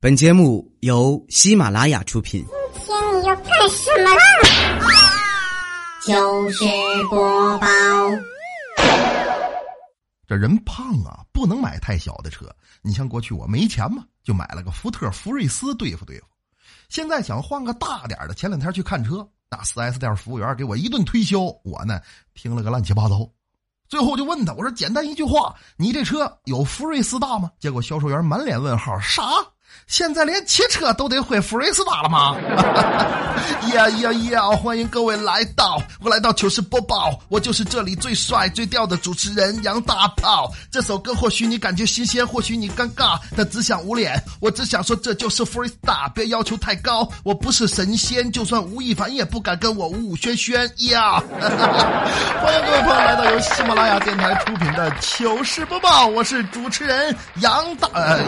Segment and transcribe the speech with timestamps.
[0.00, 2.46] 本节目由喜马拉雅出品。
[2.72, 4.20] 今天你要干什么啦？
[6.06, 6.64] 就是
[7.10, 7.66] 播报。
[10.24, 12.48] 这人胖啊，不能买太小的车。
[12.80, 16.26] 你像过去我没钱嘛，就买了个福特福睿斯对付对付。
[16.88, 22.00] 现在想换个大点的，前两天去看车，那四 S 店服务员给我一顿推销，我呢
[22.34, 23.28] 听了个乱七八糟。
[23.88, 27.50] 最后就问他，我说简单一句话，你这车有福睿斯大吗？
[27.58, 29.24] 结果销售员满脸问号，啥？
[29.86, 32.36] 现在连骑车都得会福瑞斯达了吗？
[33.72, 34.50] 呀呀呀！
[34.50, 40.52] 欢迎各位来到，我来到糗事播报，我就是这里最帅最屌的主持人杨大炮。
[40.70, 44.22] 这首歌或许你感觉新鲜，或许你尴尬，但只想捂脸。
[44.40, 47.08] 我只想说，这就是福瑞斯达，别要求太高。
[47.22, 51.22] 我不是神仙，就算吴亦凡也不敢跟我五五轩轩呀！
[52.42, 58.18] 欢迎各位朋友来到由喜马拉雅电台出品的糗事播报，我是主持人杨大，呃，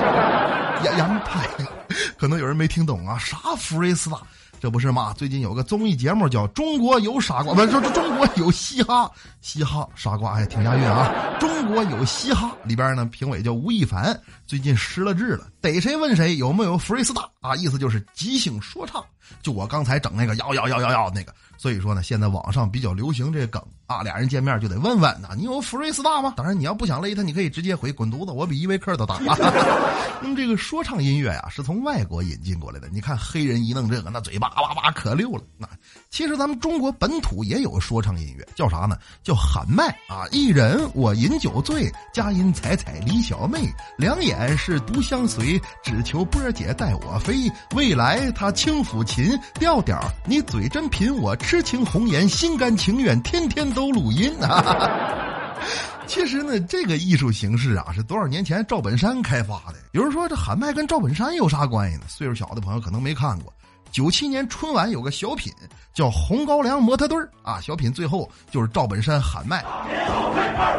[0.85, 1.21] 杨杨。
[2.19, 4.19] 可能有人没听懂啊，啥福瑞斯达？
[4.61, 5.15] 这不是吗？
[5.17, 11.39] 最近有个综艺节目叫《中国有傻瓜》，不是说中国有嘻哈，嘻哈傻瓜，哎，挺押韵啊！
[11.41, 17.57] 中国有嘻哈里边呢，评委叫吴亦凡，最近失了智了，逮谁问谁有没有福瑞斯达啊？
[17.57, 19.03] 意思就是即兴说唱，
[19.43, 21.33] 就我刚才整那个摇摇摇摇摇那个。
[21.57, 26.35] 所以说呢，现在网上比较流行这梗啊，俩人见面就得问问呐，你有福瑞斯大吗？
[26.37, 29.19] 当然，你要不想勒他，你可以直接回滚犊子，我比依维柯都大。
[30.23, 32.89] 那么这个说唱音乐呀，是从外国引进过来的。
[32.93, 35.43] 你看黑人一弄这个，那嘴巴叭叭可溜了。
[35.59, 35.69] 那
[36.09, 38.97] 其实咱们中国本土也有说唱音乐，叫啥呢？
[39.25, 40.23] 叫喊麦啊！
[40.31, 47.51] 一人我饮酒醉，佳音采采李小妹，两眼是独相随，只求波姐带我飞。
[47.75, 51.35] 未来他轻抚琴，调调你嘴真贫我。
[51.35, 55.55] 痴情红颜，心甘情愿，天天都录音啊！
[56.07, 59.77] 其实呢，这个艺术形式啊，是多少年前赵本山开发的。
[59.93, 62.03] 有人说这喊麦跟赵本山有啥关系呢？
[62.09, 63.53] 岁数小的朋友可能没看过。
[63.93, 65.53] 九七年春晚有个小品
[65.93, 69.63] 叫《红高粱模特队啊，小品最后就是赵本山喊麦。
[69.63, 70.79] 大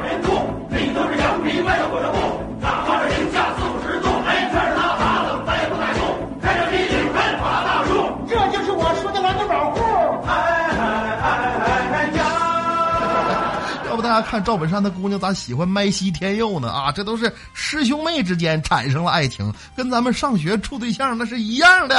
[14.21, 16.71] 看赵本山的姑娘咋喜欢麦西天佑呢？
[16.71, 21.95] 啊，这都是师兄妹之间产生了爱情，跟咱们上学处对象那是一样的。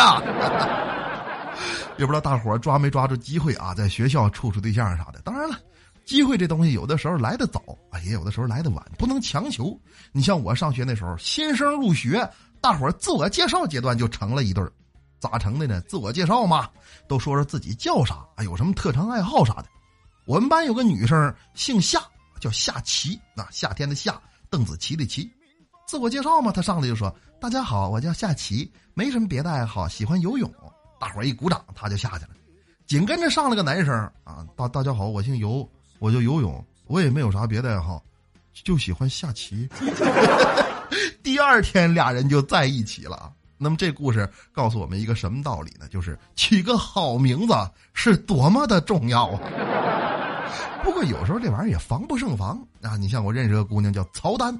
[1.98, 5.20] 也不知道大伙抓没抓住机会啊，在学校处处对象啥的。
[5.22, 5.58] 当然了，
[6.04, 7.60] 机会这东西有的时候来的早
[7.90, 9.78] 啊，也有的时候来的晚，不能强求。
[10.10, 12.28] 你像我上学那时候，新生入学，
[12.60, 14.72] 大伙自我介绍阶段就成了一对儿，
[15.20, 15.80] 咋成的呢？
[15.82, 16.68] 自我介绍嘛，
[17.06, 19.66] 都说说自己叫啥，啊，有什么特长爱好啥的。
[20.24, 22.00] 我们班有个女生姓夏，
[22.42, 24.20] 叫夏琪，啊，夏天的夏，
[24.50, 25.30] 邓紫棋的棋。
[25.86, 30.52] 自我介绍嘛，他上来就说：“大家好，我叫夏琪，没什么别的爱好，喜欢游泳。”
[30.98, 32.30] 大伙儿一鼓掌，他就下去了。
[32.84, 33.94] 紧跟着上了个男生
[34.24, 35.70] 啊，大大家好，我姓游，
[36.00, 38.02] 我就游泳，我也没有啥别的爱好，
[38.52, 39.68] 就喜欢下棋。
[41.22, 43.32] 第二天俩人就在一起了。
[43.56, 45.86] 那么这故事告诉我们一个什么道理呢？
[45.88, 47.54] 就是取个好名字
[47.94, 49.40] 是多么的重要啊！
[50.82, 52.96] 不过有时候这玩意儿也防不胜防啊！
[52.96, 54.58] 你像我认识个姑娘叫曹丹，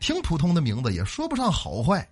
[0.00, 2.06] 挺普通的名字，也说不上好坏。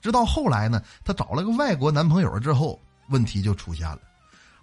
[0.00, 3.98] 直到后来呢，她找了个外国男朋友之后，问题就出现了。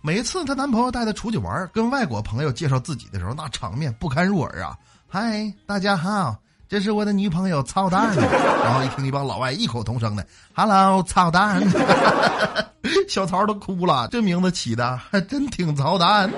[0.02, 4.78] 每次她男朋友带她出去玩，跟外国朋友介绍自己的时候，那场面不堪入耳啊！
[5.08, 6.36] 嗨，大家好，
[6.68, 8.14] 这是我的女朋友操蛋。
[8.18, 11.62] 然后一听一帮老外异口同声的 “Hello，操蛋”，
[13.08, 14.08] 小曹都哭了。
[14.12, 16.30] 这名字起的还 真挺操蛋。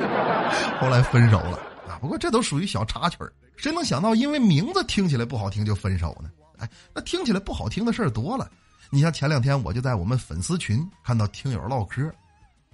[0.79, 1.57] 后来分手了
[1.87, 1.97] 啊。
[2.01, 6.29] 不过这都属于小插曲儿，谁能想到因为名字听起来不好听就分手呢？
[6.59, 8.49] 哎，那听起来不好听的事儿多了。
[8.89, 12.11] 你像前两天我就在我们粉丝群看到听友唠嗑，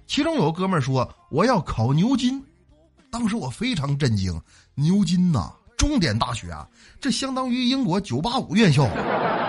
[0.06, 2.42] 其中有个哥们儿说我要考牛津，
[3.10, 4.40] 当时我非常震惊，
[4.74, 6.66] 牛津呐，重点大学啊，
[7.00, 8.88] 这相当于英国九八五院校。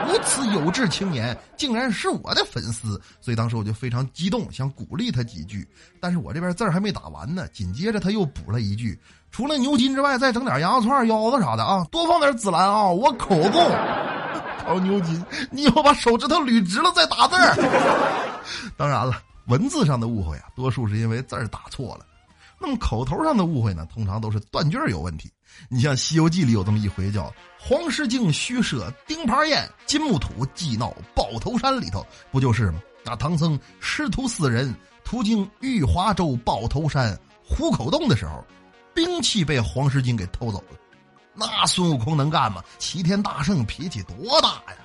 [0.08, 5.68] 如此有志青年，竟然是我的粉丝，所以当时我就非常激动，想鼓励他几句。
[6.00, 8.98] 但是我这边字儿还没打完呢，紧接着他又补了一句
[9.32, 13.72] ：“除了牛筋之外，再整点羊肉串、腰子啥的啊，多放点孜然啊，我口供。
[14.64, 18.42] ”烤牛筋，你以后把手指头捋直了再打字儿。
[18.78, 22.06] 当然了，文字上的误会啊，多数是因为字儿打错了。
[22.60, 25.32] 那么口头上的误会呢，通常都是断句有问题。
[25.70, 32.80] 你像《西游记》里有这么一回，叫黄狮精虚设钉耙宴，金木土计闹抱头山里头，不就是吗？
[33.04, 34.74] 那唐僧师徒四人
[35.04, 38.44] 途经玉华州抱头山虎口洞的时候，
[38.94, 40.78] 兵器被黄狮精给偷走了。
[41.34, 42.64] 那孙悟空能干吗？
[42.80, 44.78] 齐天大圣脾气多大呀！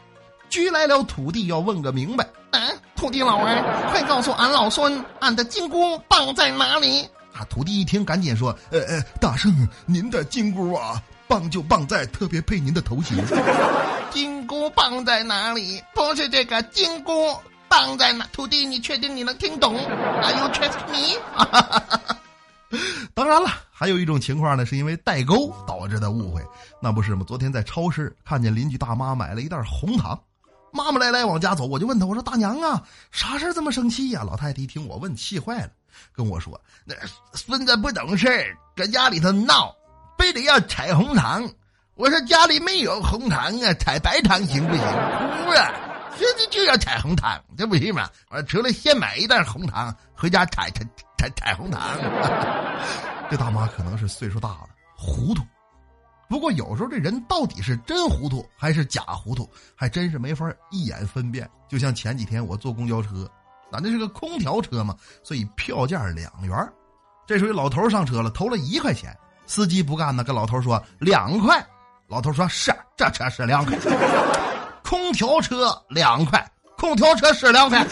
[0.49, 2.29] 拘来了土地要问个明白。
[2.51, 7.09] 嗯，土地老儿，快告诉俺老孙，俺的金箍棒在哪里？
[7.35, 7.45] 啊！
[7.49, 13.17] 徒弟一听，赶紧说：“呃呃，大圣，您的金箍啊，棒就棒在特别配您的头型。
[14.13, 15.83] 金箍棒在哪里？
[15.95, 17.35] 不是这个金箍
[17.69, 18.27] 棒在哪？
[18.33, 21.19] 徒弟，你确定你能听懂？Are you trust me？
[23.15, 26.43] 当然了，还有一种情况呢，是因为代沟导致的误会。
[26.81, 27.25] 那不是吗？
[27.27, 30.19] 昨天在超市看见邻居大妈买了一袋红糖，
[30.73, 34.23] 妈妈来来往家走，我就问她，我说大娘啊，啥事这么生气呀？
[34.23, 35.71] 老太太一听我问，气坏了。
[36.13, 36.95] 跟我说，那
[37.35, 39.75] 孙子不懂事，搁家里头闹，
[40.19, 41.49] 非得要彩红糖。
[41.95, 44.83] 我说家里没有红糖啊，彩白糖行不行？
[44.83, 45.71] 哭啊，
[46.19, 48.09] 这这就要彩红糖，这不行吗？
[48.31, 50.85] 我除了先买一袋红糖回家彩彩
[51.19, 51.81] 彩彩红糖。
[53.31, 55.43] 这大妈可能是岁数大了，糊涂。
[56.29, 61.49] 不过有时候这人到底是真糊涂还是假糊涂，还真是没法一眼分辨。
[61.69, 63.31] 就像前几天我坐公交车。
[63.73, 66.73] 咱这是个空调车嘛，所以票价两元。
[67.27, 69.17] 这时候老头上车了，投了一块钱。
[69.47, 71.67] 司机不干呢，跟老头说两块。
[72.07, 73.79] 老头说是，这车是两块。
[74.85, 76.47] 空调车两块，
[76.77, 77.83] 空调车是两块，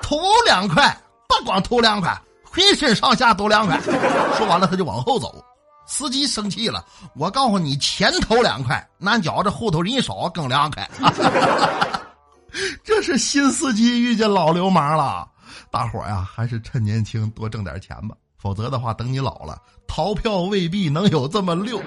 [0.00, 0.16] 投
[0.46, 0.96] 两块，
[1.28, 3.78] 不光投两块，浑身上下都两块。
[4.36, 5.44] 说完了，他就往后走。
[5.86, 6.84] 司机生气了，
[7.14, 10.88] 我告诉你，前头两块，俺觉着后头人少更凉快。
[12.82, 15.28] 这是新司机遇见老流氓了，
[15.70, 21.82] 大伙呀，还是趁年轻多挣点钱吧，否则的话，等你老了，逃票未必能有这么溜。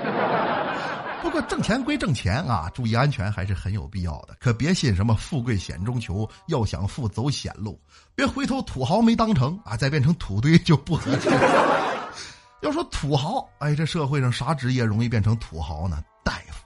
[1.21, 7.79] 不过挣钱归挣钱啊，注意安全还是很有必要的，可别信什么富贵险中求，要想富走险路，
[8.15, 11.29] 别回头土豪没当成啊，再变成土堆就不合适。
[12.61, 16.01] 要说土豪，哎，这社会上啥职业容易变成土豪呢？
[16.23, 16.63] 大夫，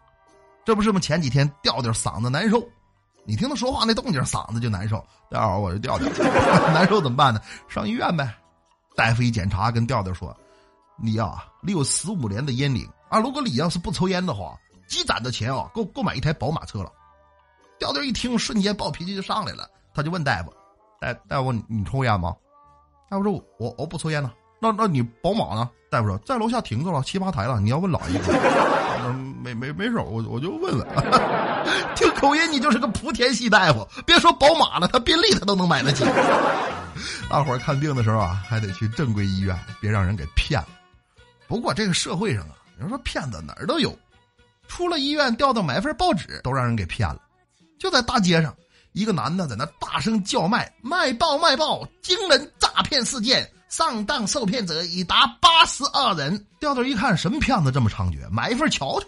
[0.66, 1.00] 这不是吗？
[1.00, 2.64] 前几天吊吊嗓子难受。
[3.26, 4.98] 你听他说话那动静，嗓子就难受。
[5.30, 6.08] 待会儿我就调调，
[6.74, 7.40] 难受怎么办呢？
[7.68, 8.34] 上医院呗。
[8.96, 10.36] 大夫一检查，跟调调说
[11.02, 13.20] ：“你呀，你有十五年的烟龄啊。
[13.20, 14.56] 如果你要是不抽烟的话，
[14.88, 16.92] 积攒的钱啊，够够买一台宝马车了。”
[17.80, 19.68] 调调一听，瞬间暴脾气就上来了。
[19.94, 20.54] 他就问大夫
[21.00, 22.36] ：“大大夫，你抽烟吗？”
[23.10, 24.32] 大夫说：“我我不抽烟呢。”
[24.62, 25.70] 那那你宝马呢？
[25.90, 27.60] 大夫说在楼下停着了，七八台了。
[27.60, 29.14] 你要问哪一个？
[29.44, 30.88] 没没没事，我我就问问。
[31.96, 33.88] 听口音，你就是个莆田系大夫。
[34.06, 36.04] 别说宝马了，他宾利他都能买得起。
[37.30, 40.68] 大伙儿看病的时候啊，还得去正规医院，别让人给骗了。
[41.48, 43.98] 不过这个社会上啊，你说骗子哪儿都有。
[44.68, 47.20] 出了医院，调到买份报纸，都让人给骗了。
[47.80, 48.56] 就在大街上，
[48.94, 56.46] 一个男的在那大声叫卖：“卖报卖报，惊人诈骗事件！”上当受骗者已达八十二人。
[56.60, 58.30] 调调一看，什么骗子这么猖獗？
[58.30, 59.08] 买一份瞧瞧。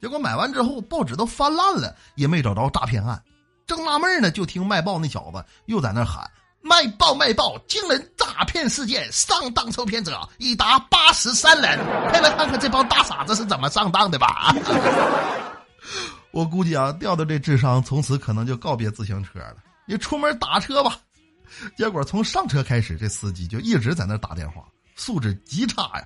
[0.00, 3.20] 结果买完之后，报纸都翻烂了，也没找着诈骗案。
[3.66, 6.30] 正纳闷呢，就听卖报那小子又在那喊
[6.62, 9.10] ：“卖报卖报，惊人诈骗事件！
[9.12, 11.78] 上当受骗者已达八十三人。
[12.08, 14.54] 快来看看这帮大傻子是怎么上当的吧！”
[16.30, 19.56] 我估计啊，调调这智商从此可能就告别自行车了。
[19.86, 20.96] 你出门打车吧。
[21.76, 24.62] 结果从上车开始，这司机就一直在那打电话，
[24.94, 26.04] 素质极差呀。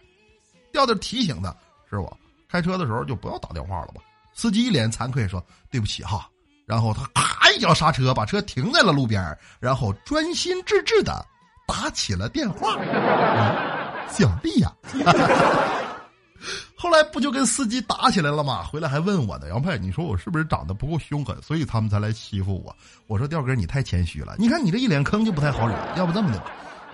[0.73, 1.51] 调调提醒他，
[1.91, 2.17] 师傅
[2.53, 4.03] 开车的时候就不要打电话了吧。
[4.35, 6.29] 司机一脸惭愧说：“对不起哈。”
[6.69, 11.25] 然后他咔一脚刹车，把车停在了路边，然后专心致志的
[11.67, 12.77] 打起了电话。
[12.77, 13.57] 啊
[14.11, 14.71] 小弟呀。
[16.77, 18.65] 后来不就跟司机打起来了吗？
[18.65, 22.77] 回来还问我呢，杨派，你说我是不是长得不够凶狠，所以他们才来欺负我？
[23.07, 24.35] 我说调哥，你太谦虚了。
[24.39, 25.75] 你看你这一脸坑就不太好惹。
[25.97, 26.43] 要不这么的，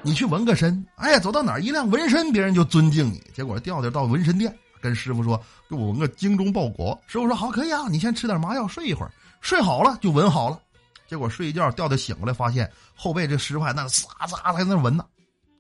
[0.02, 3.22] 你去纹个身，哎呀，走到哪儿一辆纹身，别人就尊敬你。
[3.34, 6.98] 结果调调到纹身店，跟师傅说，给我纹个精忠报国。
[7.06, 10.58] 师傅说好，可以啊，你先吃点麻药，睡一会儿，睡好了就纹好了。
[11.06, 15.04] 结果睡一觉，调调醒过来，发现后背这师傅还那撒撒在那纹呢，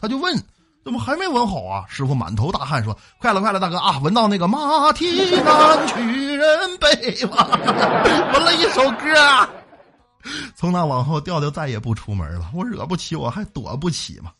[0.00, 0.42] 他就问。
[0.84, 1.84] 怎么还没纹好啊？
[1.86, 3.98] 师傅满头大汗说：“快了，快了，大哥啊！
[3.98, 7.46] 纹到那个马蹄南去人北吧，
[8.32, 9.50] 纹了一首歌。
[10.54, 12.50] 从那往后，调调再也不出门了。
[12.54, 14.32] 我惹不起，我还躲不起嘛。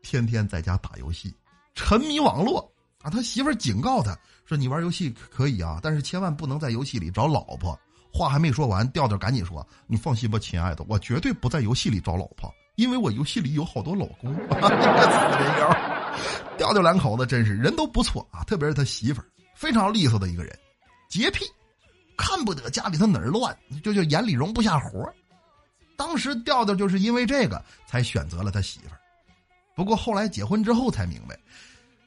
[0.00, 1.34] 天天在家打游戏，
[1.74, 2.70] 沉迷网络
[3.10, 7.78] 他媳妇警告他说：“你玩游戏可以啊，但是千万不能在游戏里找老婆。”
[8.10, 14.32] 话还没说完，调调赶紧说：“你放心吧，亲爱的，我绝对不在游戏里找老婆。”因为我游戏里有好多老公，
[16.56, 20.56] 调调两口子真是人都不错啊，特别是他媳妇儿，非常利索的一个人，
[21.08, 21.44] 洁癖，
[22.16, 25.12] 看不得家里头哪儿乱，就就眼里容不下活
[25.96, 29.00] 当时调调就是因为这个才选择了他媳妇儿，
[29.74, 31.36] 不过后来结婚之后才明白，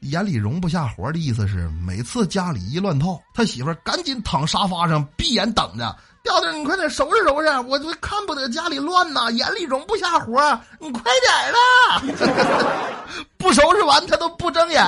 [0.02, 5.96] 眼里容不下活的意思是，每次家里一乱套，他媳妇儿赶紧躺沙发上闭眼等着。
[6.24, 12.96] 调调，你快点收拾收拾，我就看不得家里乱呐，眼里容不下活，你快点啦！
[13.38, 14.84] 不收拾完他都不睁眼。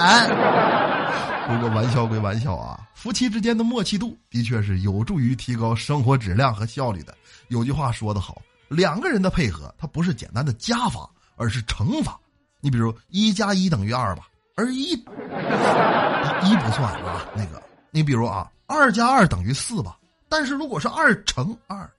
[1.47, 7.15] 不过玩笑归玩笑啊，夫妻之间的默契度的确是有助于提高生活质量和效率的。
[7.49, 12.19] 有句话说得好，两个人的配合，它不是简单的加法，而是乘法。
[12.61, 17.25] 你比如一加一等于二吧，而一一不算啊。
[17.35, 19.97] 那个，你比如啊，二加二等于四吧。
[20.29, 21.89] 但是如果是二乘二，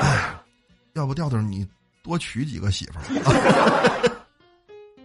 [0.00, 0.34] 哎，
[0.94, 1.66] 要不调调你
[2.02, 4.12] 多娶几个媳妇儿啊。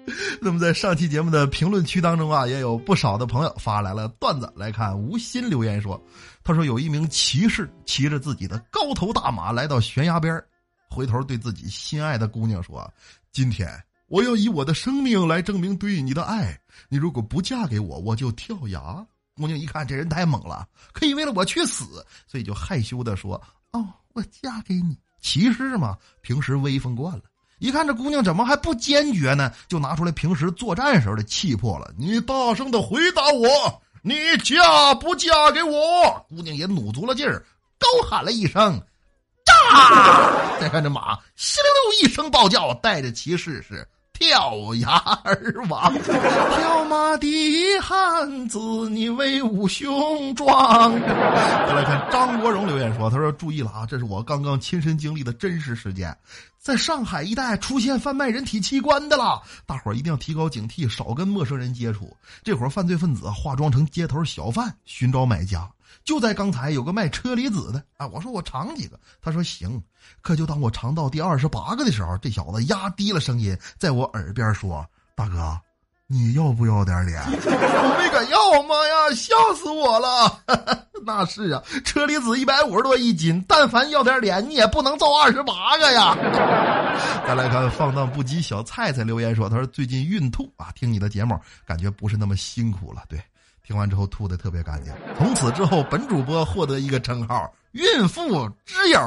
[0.43, 4.97] 那么在上期节目的评论区当中啊，也有不少的朋友发来了段子来看。
[4.97, 6.01] 吴昕留言说
[6.43, 10.43] ：“他说有一名骑士骑着自己的高头大马来到悬崖边
[10.89, 12.91] 回头对自己心爱的姑娘说
[13.31, 13.69] ：‘今天
[14.11, 16.59] 我要以我的生命来证明对你的爱。
[16.89, 19.03] 你如果不嫁给我，我就跳崖。’”
[19.37, 23.41] 姑娘一看这人太猛了，可以为了我去死，所以就害羞的说
[23.71, 27.23] ：“哦，我嫁给你。”骑士嘛，平时威风惯了，
[27.59, 31.93] 一看这姑娘怎么还不坚决呢，就拿出来平时作战时候的气魄了。
[31.97, 34.13] 你大声的回答我，你
[34.43, 36.25] 嫁不嫁给我？
[36.27, 37.45] 姑娘也努足了劲儿，
[37.79, 38.77] 高喊了一声
[39.45, 43.87] ：“炸！”再看这马，稀溜溜一声暴叫，带着骑士是。
[44.21, 44.87] 跳崖
[45.23, 47.27] 而亡，跳马的
[47.81, 48.59] 汉子，
[48.91, 50.93] 你威武雄壮。
[51.01, 56.15] 再来看张国荣留言说：“他说注意了啊，这是我刚刚亲身经历的真实事件，
[56.59, 62.15] 在上海一带出现贩卖人体器官的了，大伙儿一定要提高警惕，少跟陌生人接触。
[62.43, 65.67] 这伙犯罪分子化妆成街头小贩寻找买家。”
[66.03, 69.81] 就在刚才，有个卖车厘子的啊，我说我尝几个，他说行。
[70.21, 75.59] 可就当我尝到第二十八个的时候，这小子压低了声音，在我耳边说：“大哥，
[76.07, 80.39] 你要不要点脸？”我 没敢要，妈呀，笑死我了！
[81.05, 86.15] 那是啊，车厘子一百五十多一斤，但凡要点脸，你也不能造二十八个呀。
[87.25, 93.21] 再来看放荡不羁小菜菜留言说：“他说最近孕吐啊，听你的节目感觉不是那么辛苦了。”对。
[93.63, 98.99] 听完之后吐的特别干净，从此之后本主播获得一个称号“孕妇之友”。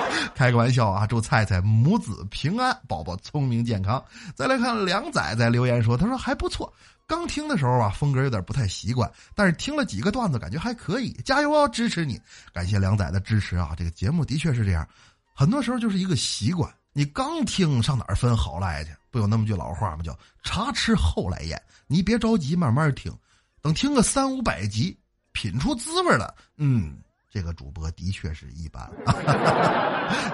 [0.34, 1.06] 开个玩笑啊！
[1.06, 4.02] 祝菜菜母子平安，宝宝聪明健康。
[4.34, 6.72] 再来看梁仔在留言说：“他说还不错，
[7.06, 11.12] 刚听的时候啊，风格有点不太习惯，但是听了几个段子，感觉还可以。
[11.24, 12.18] 加油哦，支持你！
[12.54, 13.74] 感谢梁仔的支持啊！
[13.76, 14.86] 这个节目的确是这样，
[15.34, 16.72] 很多时候就是一个习惯。
[16.92, 18.90] 你刚听上哪儿分好赖去？
[19.10, 20.02] 不有那么句老话吗？
[20.02, 21.60] 叫茶吃后来咽。
[21.86, 23.12] 你别着急，慢慢听。”
[23.62, 24.96] 等听个三五百集，
[25.32, 26.96] 品出滋味了，嗯，
[27.30, 28.90] 这个主播的确是一般。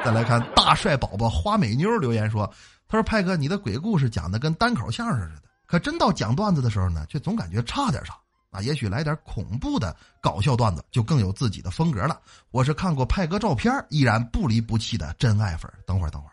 [0.05, 2.47] 再来看大帅宝宝花美妞留言说
[2.87, 8.17] ：“他说派哥，你的鬼故事讲的跟单口相声似的，可真到讲段子的时候呢，却总感觉差点啥
[8.51, 8.61] 啊。
[8.61, 12.21] 也许来点恐怖的搞笑段子，就更有自己的风格了。
[12.53, 15.71] 我是看过派哥照片，依然不离不弃的真爱粉。
[15.85, 16.33] 等会儿，等会儿，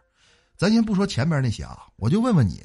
[0.55, 2.63] 咱先不说前面那些啊，我就问问你。”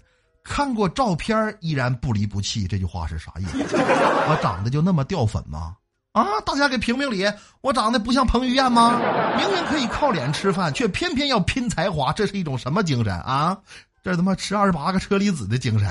[0.48, 3.76] 看过照片依然不离不弃，这句话是啥意思？
[3.76, 5.76] 我长得就那么掉粉吗？
[6.12, 6.24] 啊！
[6.44, 7.24] 大家给评评理，
[7.60, 8.98] 我长得不像彭于晏吗？
[9.36, 13.56] 明明可以靠脸吃饭，却偏偏要拼才华，这是一种什么精神啊？
[14.02, 15.88] 这他妈吃二十八个车厘子的精神。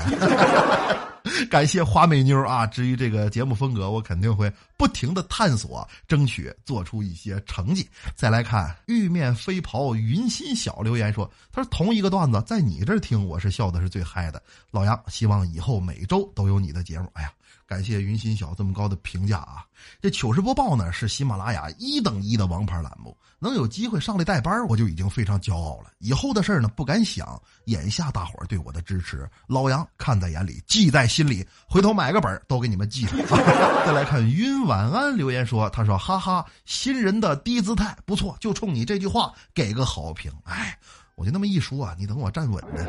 [1.50, 2.66] 感谢花美妞啊！
[2.66, 7.88] 至于这个节目风格，我肯定会不停的探索，争取做出一些成绩。
[8.16, 14.42] 再来看玉面飞袍云心小留言说：“他说同一个段子在你这听，我是笑的是最嗨的。
[14.70, 17.30] 老杨，希望以后每周都有你的节目。”哎呀。
[17.68, 19.62] 感谢云心小这么高的评价啊！
[20.00, 25.92] 这糗事播报呢是喜马拉雅一等一的王牌栏目，能有机会上来带班，我就已经非常骄傲了。
[25.98, 33.18] 以后的事呢不敢想，眼下大伙儿对我的支持，老杨看在眼里，记在心里，回头买个本都给你们记上。
[33.28, 40.78] 再来看云晚安留言说，他说：“哈哈，新人的低姿态不错，就冲你这句话给个好评。”哎。
[41.18, 42.84] 我就那么一说啊，你等我站稳着。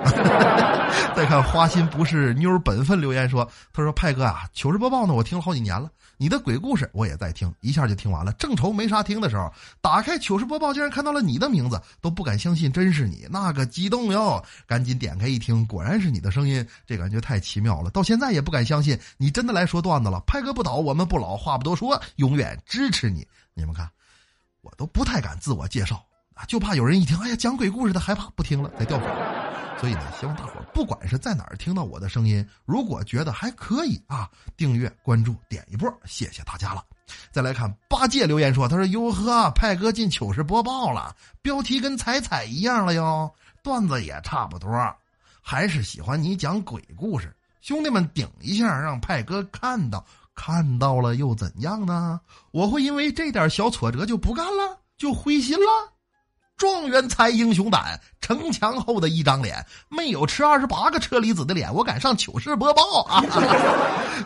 [1.17, 3.43] 再看花心不是妞本分留言说，
[3.73, 8.31] 他说派哥啊，糗事播报呢，我听了好几年了，你的鬼故事我也在听，一下就听完了。
[8.33, 14.43] 正愁没啥听的时候，打开糗事播报，竟然看到了你的名字，都不敢相信真是你，那个激动哟！
[14.67, 17.89] 赶紧点开一听，果然是你的声音，这感觉太奇妙了。
[17.89, 20.21] 到现在也不敢相信你真的来说段子了。
[20.27, 23.27] 派哥不倒，我们不老，话不多说，永远支持你。
[23.55, 23.89] 你们看，
[24.61, 25.99] 我都不太敢自我介绍。
[26.47, 29.07] 就怕有人一听，哎呀，讲鬼故事的害怕不听了，再掉粉。
[29.79, 36.83] 所以呢，希望大伙儿不管是在哪儿听到我的声音，如果觉得还可以啊，订阅、关注、点一波，谢谢大家了。
[37.31, 44.69] 再来看八戒留言说，他说：“哟呵，派哥进糗事播报了，标题跟彩彩一样了哟，段子也差不多，
[45.41, 50.05] 还是喜欢你讲鬼故事。”兄弟们顶一下，让派哥看到，
[50.35, 52.19] 看到了又怎样呢？
[52.51, 55.93] 我会因为这点小挫折就不干了，就灰心了？
[56.59, 63.23] 状元才英雄胆，城墙后的一张脸，没有吃二十八个车厘子的脸，我敢上糗事播报啊！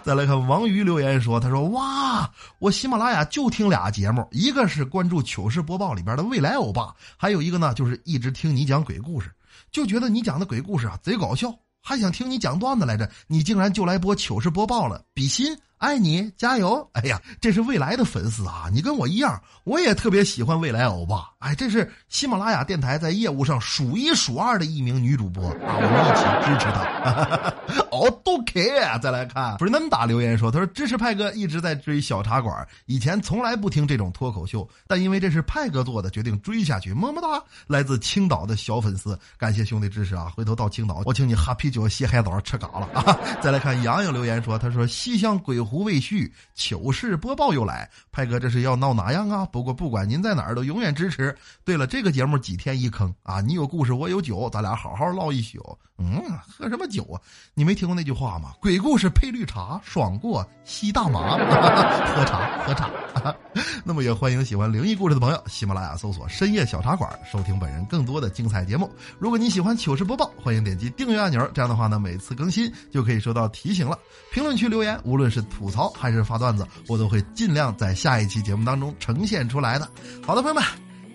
[0.04, 9.32] 再来看王瑜留言说：“他说哇，我喜马拉雅就听俩节目，一个是关注糗事播报里边的未来欧巴，还有一个呢就是一直听你讲鬼故事，
[9.72, 16.90] 就觉得你讲的鬼故事啊贼搞笑，还想听你讲段子来着，你竟然就来播糗事播报了，比心。”爱你，加油！
[16.94, 18.70] 哎呀，这是未来的粉丝啊！
[18.72, 21.30] 你跟我一样，我也特别喜欢未来欧巴。
[21.40, 25.76] 哎，这是喜马拉雅电台在业务上数一数二的一名女主播啊！
[25.76, 27.54] 我们一起支持她。
[27.92, 28.70] 哦，都 K
[29.02, 36.94] 再来看，不是那么打留言说，他说支持派哥一直在追小茶馆，以前从来不听这种脱口秀，但因为这是派哥做的，决定追下去。
[36.94, 37.44] 么么哒！
[37.68, 40.32] 来自青岛的小粉丝，感谢兄弟支持啊！
[40.34, 43.20] 回头到青岛，我请你喝啤酒、洗海澡、吃嘎了啊！
[43.44, 45.84] 再来看洋洋留言说，他说西乡鬼狐。
[45.84, 49.44] 胡未续，糗事播报又来，派哥这是要闹哪样啊？
[49.48, 51.36] 不过不管您在哪儿，都永远支持。
[51.66, 53.42] 对了，这个节目几天一坑啊？
[53.42, 55.60] 你有故事，我有酒，咱俩好好唠一宿。
[55.98, 57.18] 嗯，喝什么酒啊？
[57.54, 58.52] 你没听过那句话吗？
[58.62, 61.38] 鬼故事配绿茶，爽过吸大麻。
[62.16, 62.90] 喝茶，喝茶。
[63.84, 68.90] 那么也欢迎喜欢灵异故事的朋友，喜马拉雅搜索“深夜小茶馆”，收听本人更多的精彩节目。
[69.20, 73.98] 如果你喜欢糗事播报，欢迎点击订阅按钮，这样的话呢，每次更新就可以收到提醒了。
[74.32, 79.90] 评论区留言，无论是吐槽还是发段子，我都会尽量在下一期节目当中呈现出来的。
[80.28, 80.62] 好的，朋友们，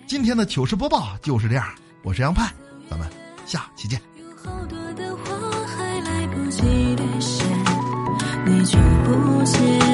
[0.07, 1.67] 今天的糗事播报就是这样。
[2.01, 2.49] 我是杨盼，
[2.89, 3.07] 咱们
[3.45, 4.01] 下期见。
[9.05, 9.88] 我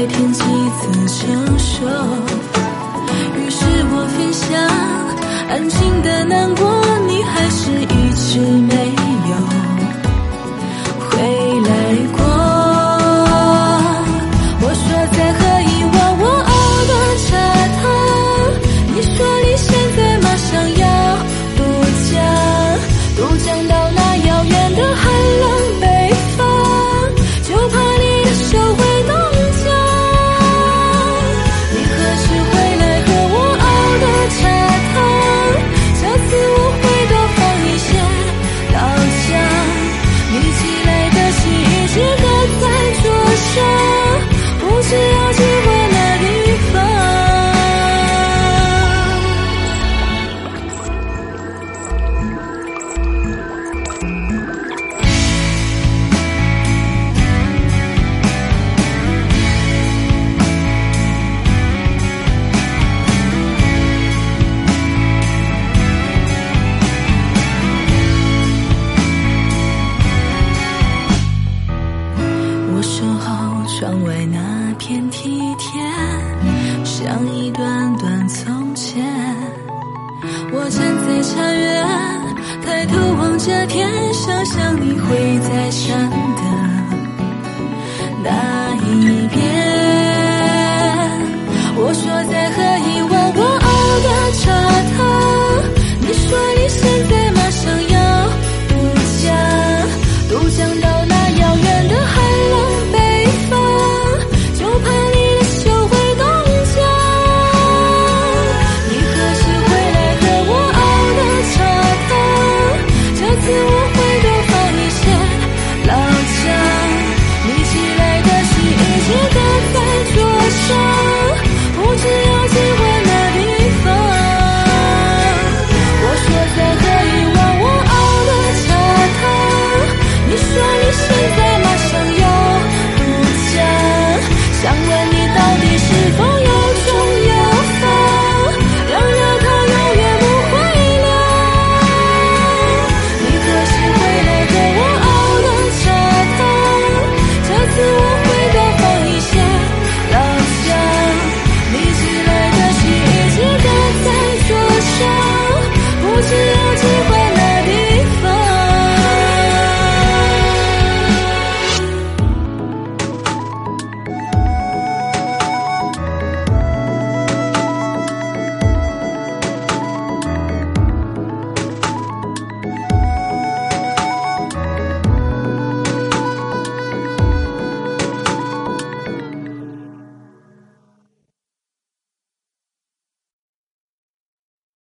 [0.00, 0.46] 白天几次
[1.08, 1.84] 成熟，
[3.36, 4.48] 于是我分享
[5.50, 6.64] 安静的难过，
[7.06, 8.79] 你还是一直没。